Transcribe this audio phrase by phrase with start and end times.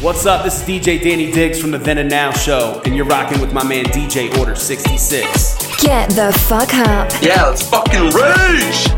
[0.00, 0.44] What's up?
[0.44, 3.52] This is DJ Danny Diggs from the Then and Now Show, and you're rocking with
[3.52, 5.82] my man DJ Order 66.
[5.82, 7.10] Get the fuck up.
[7.20, 8.97] Yeah, let's fucking rage!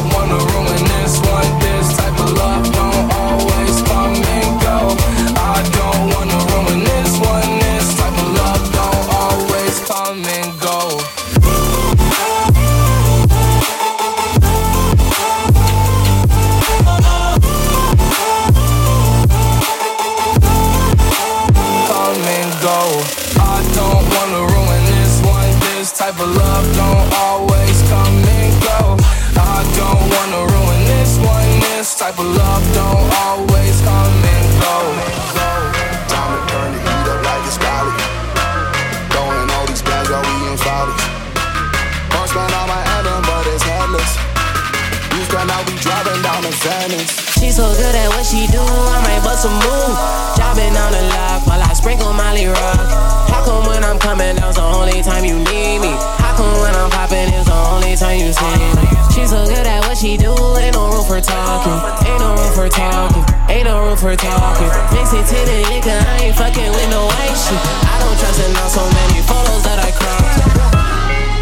[46.59, 47.07] driving down.
[47.39, 49.95] She so good at what she do, I might bust a move.
[50.35, 52.85] Dropping on the lock while I sprinkle Molly Rock.
[53.31, 55.93] How come when I'm coming, that's the only time you need me?
[56.19, 58.83] How come when I'm popping, it's the only time you see me?
[59.15, 61.77] She so good at what she do, ain't no room for talking.
[62.07, 63.23] Ain't no room for talking.
[63.49, 64.71] Ain't no room for talking.
[64.91, 67.61] Mix it to the liquor, I ain't fucking with no white shit.
[67.87, 70.71] I don't trust in on so many photos that I cropped.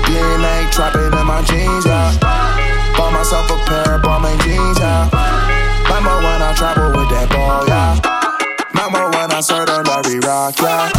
[0.07, 2.28] DNA trapping in my jeans, yeah.
[3.09, 5.09] Bought myself a pair of Balmain jeans, yeah.
[5.89, 7.97] Remember when I travel with that ball, yeah.
[8.69, 10.93] Remember when I served on every rock, yeah.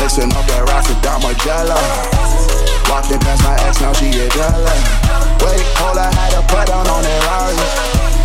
[0.00, 1.76] Mixing up that rock with that Margiela.
[2.88, 4.80] Walking past my ex, now she a jealous.
[5.44, 7.52] Wait, hold I had to put down on that Rari.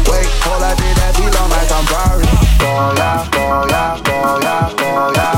[0.07, 2.23] Wait, hold I did that on like I'm Barry.
[2.63, 5.30] Ball, yeah, ball, yeah, ball, yeah, ball, yeah,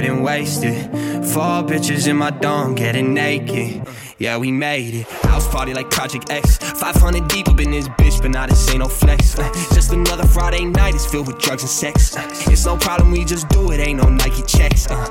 [0.00, 0.84] getting wasted.
[1.26, 3.86] Four bitches in my dome, getting naked.
[4.18, 5.06] Yeah, we made it.
[5.28, 6.56] House party like Project X.
[6.56, 9.34] 500 deep up in this bitch, but now this ain't no flex.
[9.74, 12.14] Just another Friday night, it's filled with drugs and sex.
[12.48, 14.86] It's no problem, we just do it, ain't no Nike checks.
[14.90, 15.06] Uh,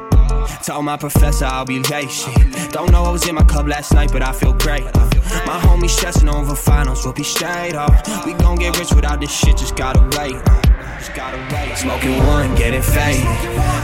[0.64, 2.10] Told my professor I'll be late.
[2.10, 2.72] Shit.
[2.72, 4.86] Don't know I was in my cup last night, but I feel great.
[5.46, 7.94] My homie stressing over finals, we'll be straight up.
[8.26, 10.69] We gon' get rich without this shit, just gotta wait.
[11.02, 13.24] Smoking one, getting faded.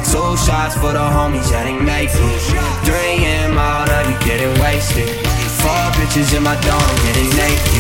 [0.04, 2.42] Two shots for the homies that ain't make it.
[2.84, 3.58] 3 a.m.
[3.58, 5.08] all night, we getting wasted.
[5.64, 7.75] Four bitches in my dome, getting naked.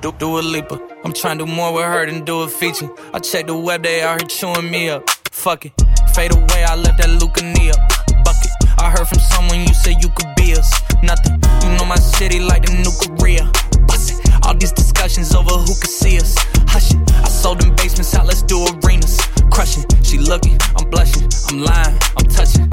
[0.00, 0.80] Do, Dua Lipa.
[1.04, 2.88] I'm trying to do more with her than do a feature.
[3.12, 5.08] I check the web, they out here chewing me up.
[5.30, 5.72] Fuck it.
[6.14, 7.78] Fade away, I left that Luca knee up.
[8.24, 8.50] Bucket.
[8.80, 10.72] I heard from someone you said you could be us.
[11.02, 11.36] Nothing.
[11.62, 13.44] You know my city like the new Korea.
[13.86, 14.46] Bust it.
[14.46, 16.34] All these discussions over who could see us.
[16.68, 19.20] Hush it, I sold them basements out, let's do arenas.
[19.50, 22.68] Crushing, she looking, I'm blushing, I'm lying, I'm touching.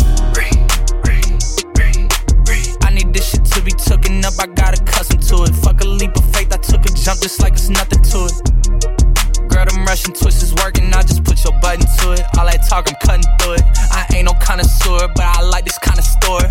[2.83, 5.55] I need this shit to be taken up, I got accustomed to it.
[5.55, 6.26] Fuck a leap of
[7.07, 8.35] jump just like it's nothing to it.
[9.47, 10.91] Girl, them Russian twists is working.
[10.93, 12.23] I just put your button to it.
[12.35, 13.63] All that talk, I'm cutting through it.
[13.95, 16.43] I ain't no connoisseur, but I like this kind of store.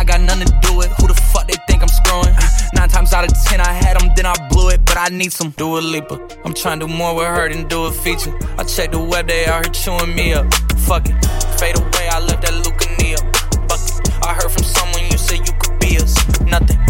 [0.00, 2.32] I got nothing to do with who the fuck they think I'm screwing.
[2.72, 4.80] Nine times out of ten, I had them, then I blew it.
[4.86, 6.16] But I need some Do Dua Lipa.
[6.42, 8.32] I'm trying to do more with her than do a feature.
[8.56, 10.48] I check the web, they out here chewing me up.
[10.88, 11.16] Fuck it.
[11.60, 13.20] Fade away, I left that Lucania.
[13.68, 14.24] Fuck it.
[14.24, 16.16] I heard from someone you said you could be us.
[16.48, 16.80] Nothing.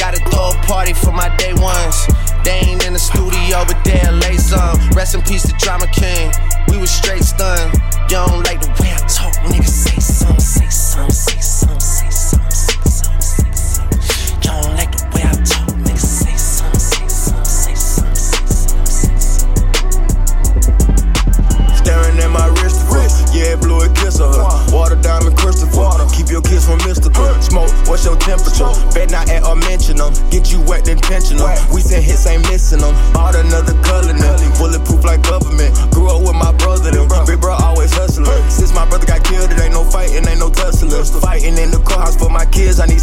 [0.00, 2.08] Gotta throw a party for my day ones.
[2.48, 4.80] They ain't in the studio, but they'll lay some.
[4.96, 6.32] Rest in peace to Drama King.
[6.68, 7.74] We was straight stunned.
[8.08, 9.68] You don't like the way I talk, nigga.
[9.68, 13.84] Say some, say some, say some, say some, say some, say some.
[14.40, 16.00] You don't like the way I talk, nigga.
[16.00, 19.52] Say some, say some, say some, say some, say some.
[21.76, 24.32] Staring at my wrist, yeah, blew a kiss her.
[26.18, 27.30] Keep your kids from mystical.
[27.40, 28.68] Smoke, what's your temperature?
[28.92, 30.12] Bet not at or mention them.
[30.12, 30.30] Um.
[30.30, 31.46] Get you wet intentional.
[31.46, 31.56] Um.
[31.72, 32.94] We send hits, ain't missing them.
[33.12, 35.74] Bought another color now, bulletproof like government.
[35.90, 37.08] Grew up with my brother, them.
[37.26, 38.26] Big bro always hustling.
[38.50, 40.90] Since my brother got killed, it ain't no fighting, ain't no tussling.
[41.20, 42.97] Fighting in the courthouse for my kids, I need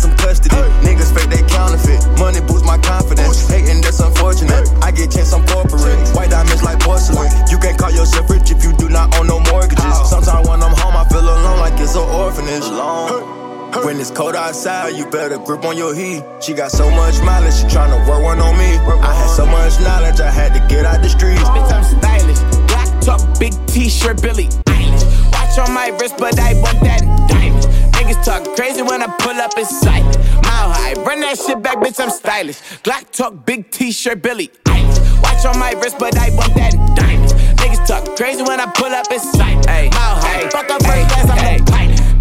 [15.45, 16.23] grip on your heat.
[16.41, 18.75] She got so much mileage, she tryna work one on me.
[19.01, 21.41] I had so much knowledge, I had to get out the streets.
[21.41, 22.39] Bitch, I'm stylish.
[22.67, 25.31] Black top, big t-shirt, Billie Eilish.
[25.31, 27.63] Watch on my wrist, but I want that diamond.
[27.93, 30.03] Niggas talk crazy when I pull up in sight.
[30.43, 32.59] Mile high, run that shit back, bitch, I'm stylish.
[32.83, 35.21] Glock talk, big t-shirt, Billie Eilish.
[35.21, 37.31] Watch on my wrist, but I want that diamond.
[37.59, 39.65] Niggas talk crazy when I pull up in sight.
[39.65, 40.24] Mile high,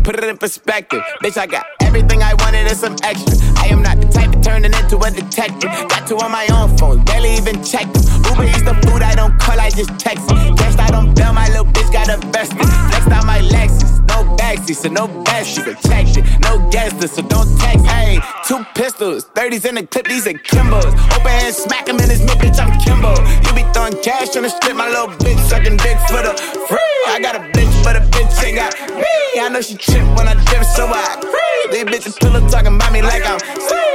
[0.05, 1.39] Put it in perspective, bitch.
[1.39, 3.39] I got everything I wanted and some extra.
[3.57, 5.71] I am not the type turn it into a detective.
[5.89, 8.05] Got two on my own phone, barely even check them.
[8.29, 10.29] Uber eats the food I don't call, I just text.
[10.29, 12.59] Cashed out on bail, my little bitch got invested.
[12.61, 15.57] Flexed out my Lexus, no backseat, so no best.
[15.57, 17.87] You protect it, no guesses, so don't text.
[17.87, 20.93] Hey, two pistols, 30s in the clip, these are Kimbos.
[21.17, 22.61] Open hand, smack him in his mid, bitch.
[22.61, 23.17] I'm Kimbo.
[23.49, 26.37] You be throwing cash on the strip, my little bitch sucking dick for the
[26.69, 26.79] free.
[27.09, 27.54] I got a
[27.85, 29.41] but a bitch ain't got me.
[29.41, 31.55] I know she trip when I dip, so I free.
[31.71, 33.39] These bitches pillow talking about me like I'm.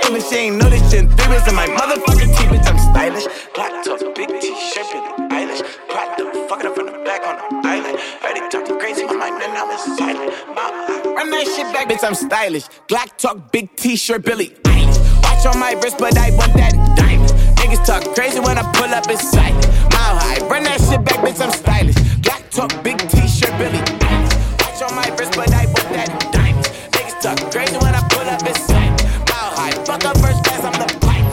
[0.10, 1.06] And she ain't know this shit.
[1.06, 2.68] Three my motherfucking teeth, bitch.
[2.68, 3.28] I'm stylish.
[3.54, 5.62] Black top, big t-shirt, Billie Eilish.
[5.88, 8.00] Platinum, fucking up from the back on the island.
[8.22, 10.34] Heard it talking crazy, my mind, I'm silent.
[10.48, 12.04] Mama, run that shit back, bitch.
[12.04, 12.68] I'm stylish.
[12.88, 14.98] Black talk, big t-shirt, Billie Eilish.
[15.24, 17.30] Watch on my wrist, but I want that diamond.
[17.60, 19.54] Niggas talk crazy when I pull up in sight.
[19.94, 21.40] Mile high, run that shit back, bitch.
[21.40, 21.96] I'm stylish.
[22.24, 24.36] Black talk, big t-shirt, Billie Eilish.
[24.62, 26.66] Watch on my wrist, but I want that diamond.
[26.96, 28.96] Niggas talk crazy when I pull up in sight.
[29.28, 31.28] Mile high, fuck up first class, I'm the pipe.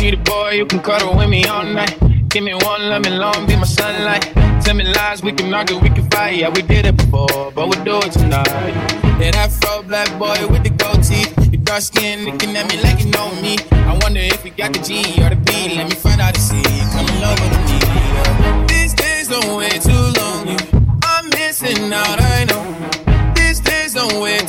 [0.00, 1.98] Need a boy who can cuddle with me all night.
[2.28, 4.30] Give me one, let me long, be my sunlight.
[4.62, 6.36] Tell me lies, we can argue, we can fight.
[6.36, 9.03] Yeah, we did it before, but we'll do it tonight.
[9.18, 11.32] That fro black boy with the gold teeth.
[11.52, 13.56] Your dark skin looking at me like you know me.
[13.72, 15.76] I wonder if you got the G or the B.
[15.76, 16.62] Let me find out and see.
[16.92, 17.78] Come in love with me.
[17.82, 18.66] Yeah.
[18.66, 20.56] These days don't wait too long.
[21.02, 23.34] I'm missing out, I know.
[23.34, 24.48] These days don't wait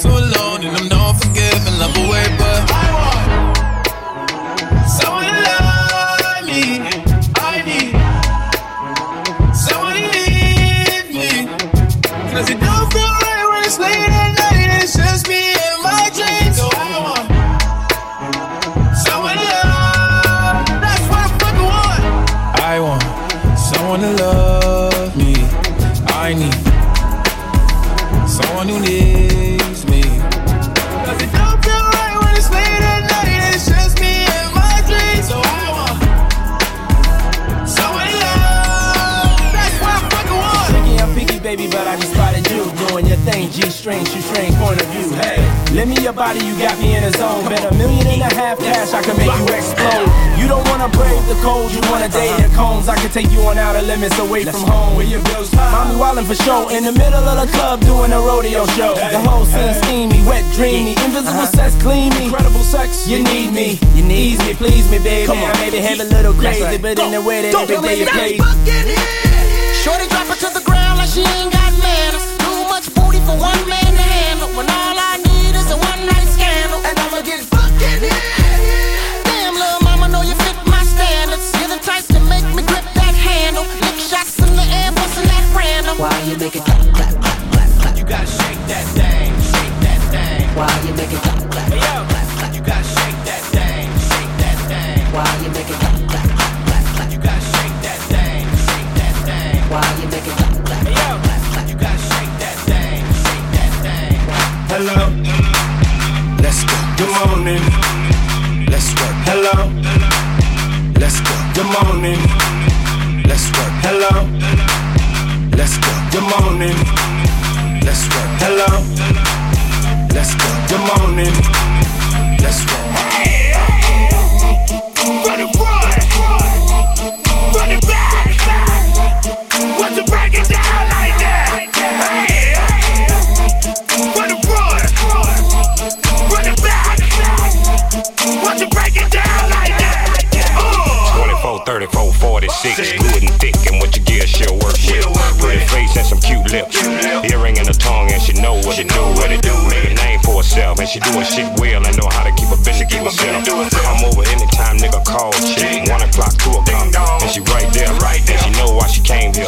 [41.56, 43.50] baby, but I just spotted you doing your thing.
[43.52, 45.08] G string, shoe string, point of view.
[45.16, 45.40] Hey,
[45.74, 47.48] lend me your body, you got me in a zone.
[47.48, 50.10] Bet a million and a half cash, I can make you explode.
[50.36, 52.90] You don't wanna brave the cold, you wanna date the cones.
[52.90, 54.96] I can take you on out outer limits away from home.
[54.96, 55.72] Where your bills high.
[55.72, 58.96] Mommy wildin' for show in the middle of the club doing a rodeo show.
[58.96, 61.58] The whole scene steamy, wet, dreamy, invisible uh-huh.
[61.58, 62.26] sex, gleamy.
[62.26, 65.28] Incredible sex, you need me, you need me, please me, baby.
[65.28, 68.08] Come on, maybe have a little crazy, but in the way that every day you
[68.08, 68.38] play.
[69.86, 70.15] Shorty
[71.16, 72.28] she ain't got manners.
[72.44, 74.52] Too much booty for one man to handle.
[74.52, 78.20] When all I need is a one night scandal, and I'ma get fucking in.
[79.24, 81.56] Damn, little mama, know you fit my standards.
[81.56, 83.64] You're the type to make me grip that handle.
[83.80, 85.96] Lick shots in the air, busting that random.
[86.04, 87.96] Why you make it clap, clap, clap, clap, clap?
[87.96, 90.44] You gotta shake that thing, shake that thing.
[90.52, 92.52] Why you make it clap, clap, clap, clap, clap?
[92.52, 95.00] You gotta shake that thing, shake that thing.
[95.16, 95.95] Why you make it clap?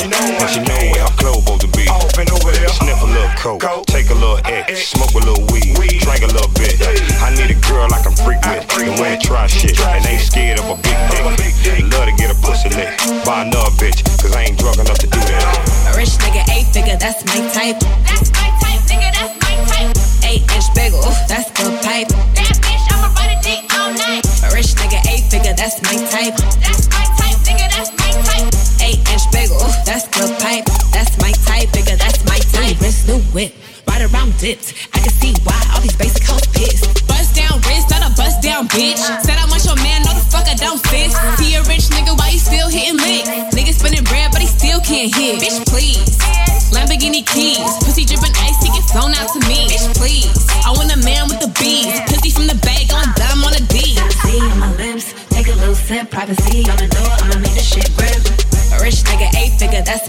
[0.01, 0.09] here.
[0.39, 1.85] But you know how global to be.
[2.67, 3.86] Sniff a little coke.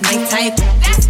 [0.01, 0.57] that's my type.
[0.57, 1.08] That's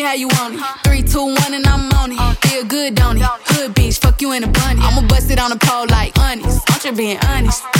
[0.00, 0.60] me how you want it.
[0.84, 2.48] Three, two, one, and I'm on it.
[2.48, 3.28] Feel good, don't it?
[3.48, 4.80] Good bitch, fuck you in a bunny.
[4.82, 6.68] I'ma bust it on the pole like honest.
[6.70, 7.79] Aren't you being honest?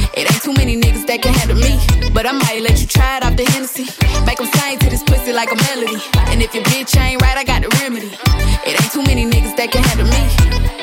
[0.13, 1.79] It ain't too many niggas that can handle me.
[2.13, 3.87] But I might let you try it off the Hennessy.
[4.25, 6.01] Make them sing to this pussy like a melody.
[6.31, 8.11] And if your bitch ain't right, I got the remedy.
[8.67, 10.23] It ain't too many niggas that can handle me.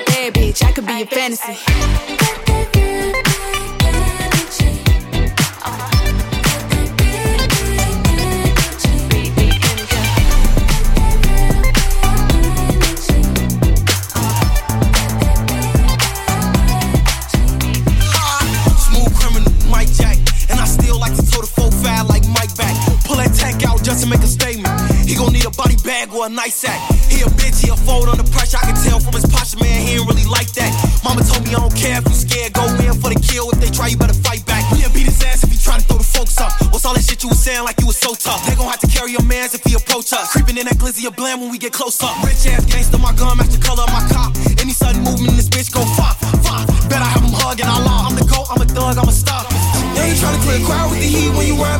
[0.07, 2.48] Bad bitch, I could be a fantasy.
[26.29, 26.79] A nice sack.
[27.09, 28.61] He a bitch, he a fold under pressure.
[28.61, 30.71] I can tell from his posture, man, he ain't really like that.
[31.03, 32.53] Mama told me I don't care if you scared.
[32.53, 33.49] Go in for the kill.
[33.51, 34.69] If they try, you better fight back.
[34.73, 36.53] We'll beat his ass if he try to throw the folks up.
[36.69, 38.45] What's all that shit you was saying like you was so tough?
[38.45, 40.33] They gon' have to carry your mans if he approach us.
[40.33, 42.12] Creeping in that glizzy of blam when we get close up.
[42.21, 44.05] Rich ass gangster, my gun match the color of my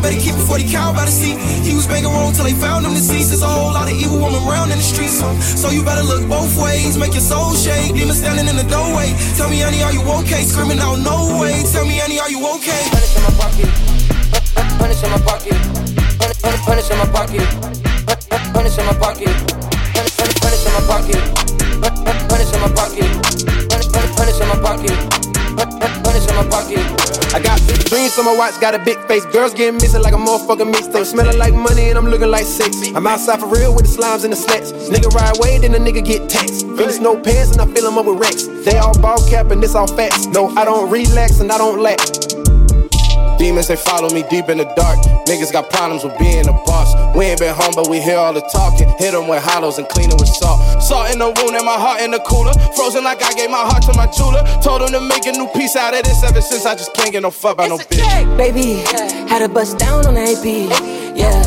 [0.08, 1.36] better keep it 40 cow by the seat.
[1.68, 3.28] He was banging wrong till they found him deceased.
[3.28, 5.20] There's a whole lot of evil woman around in the streets.
[5.20, 6.96] So, so you better look both ways.
[6.96, 7.92] Make your soul shake.
[7.94, 9.12] Demon standing in the doorway.
[9.36, 10.48] Tell me, honey, are you okay?
[10.48, 11.60] Screaming out, no way.
[11.72, 12.82] Tell me, honey, are you okay?
[12.88, 13.68] Punish in my pocket.
[14.80, 15.58] Punish in my pocket.
[16.64, 17.48] Punish, in my pocket.
[18.56, 19.34] Punish, in my pocket.
[20.40, 21.20] Punish, in my pocket.
[22.32, 23.10] Punish, in my pocket.
[24.16, 24.96] Punish, in my pocket.
[26.04, 26.88] Punish in my pocket.
[27.34, 29.24] I got big dreams, so my watch got a big face.
[29.26, 31.04] Girls getting missing like a motherfucking mixtape.
[31.04, 32.76] Smelling like money and I'm looking like sex.
[32.94, 34.72] I'm outside for real with the slimes and the snacks.
[34.72, 36.66] Nigga ride away, then the nigga get taxed.
[36.76, 38.44] Feelings no pants and I fill 'em up with racks.
[38.64, 40.26] They all ball cap and this all facts.
[40.26, 41.98] No, I don't relax and I don't lack.
[43.38, 44.98] Demons, they follow me deep in the dark.
[45.27, 46.90] Niggas got problems with being a boss.
[47.16, 48.88] We ain't been home, but we hear all the talking.
[48.98, 50.59] Hit 'em with hollows and clean 'em with salt.
[50.83, 52.53] Salt in the wound and my heart in the cooler.
[52.74, 54.42] Frozen like I gave my heart to my jeweler.
[54.61, 57.12] Told him to make a new piece out of this ever since I just can't
[57.12, 58.37] get no fuck by no bitch.
[58.37, 58.83] Baby,
[59.29, 60.68] had a bust down on the AP.
[61.14, 61.42] Yeah,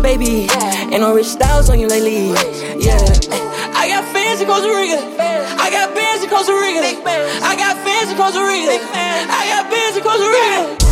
[0.00, 0.48] baby,
[0.92, 2.30] ain't no rich styles on you lately.
[2.78, 3.02] Yeah,
[3.74, 4.98] I got fans in Costa Rica.
[5.58, 6.82] I got bands in Costa Rica.
[7.42, 8.78] I got fans in Costa Rica.
[9.40, 10.85] I got bands in Costa Rica.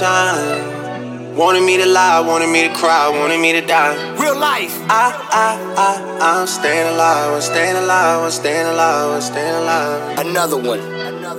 [0.00, 1.36] Me a hundred times.
[1.36, 3.94] Wanted me to lie, wanted me to cry, wanted me to die.
[4.18, 4.74] Real life.
[4.88, 10.18] I, I, I, I'm staying alive, I'm staying alive, I'm staying alive, I'm staying alive.
[10.18, 10.80] Another one.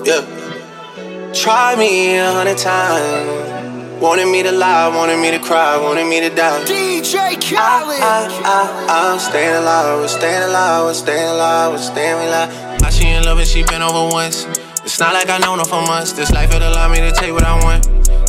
[0.06, 1.34] Yeah.
[1.34, 4.02] Try me a hundred times.
[4.02, 6.64] Wanted me to lie, wanted me to cry, wanted me to die.
[6.64, 8.02] DJ Khaled.
[8.02, 12.82] I, I, I, I'm staying alive, I'm staying alive, I'm staying alive, I'm staying alive.
[12.82, 14.46] How she in love and she been over once.
[14.84, 16.14] It's not like I know her for months.
[16.14, 18.01] This life will allow me to take what I want.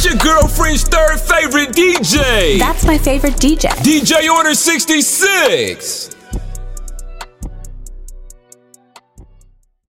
[0.00, 2.56] It's your girlfriend's third favorite DJ.
[2.56, 3.68] That's my favorite DJ.
[3.82, 6.10] DJ Order 66.